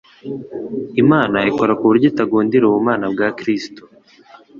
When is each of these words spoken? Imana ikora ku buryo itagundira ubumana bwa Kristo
Imana 1.01 1.37
ikora 1.49 1.73
ku 1.77 1.83
buryo 1.89 2.05
itagundira 2.11 2.63
ubumana 2.67 3.05
bwa 3.13 3.27
Kristo 3.37 3.81